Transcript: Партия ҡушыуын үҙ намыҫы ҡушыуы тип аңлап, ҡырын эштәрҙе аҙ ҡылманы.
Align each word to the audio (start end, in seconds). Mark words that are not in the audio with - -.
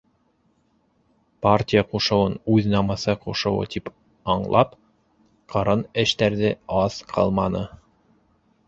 Партия 1.45 1.83
ҡушыуын 1.91 2.37
үҙ 2.55 2.69
намыҫы 2.71 3.15
ҡушыуы 3.27 3.69
тип 3.77 3.93
аңлап, 4.37 4.75
ҡырын 5.55 5.87
эштәрҙе 6.07 6.55
аҙ 6.83 7.01
ҡылманы. 7.15 7.65